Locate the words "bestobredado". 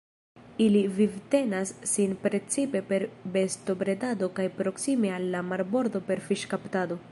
3.37-4.33